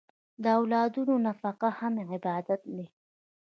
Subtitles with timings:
[0.43, 2.85] د اولادونو نفقه هم عبادت دی.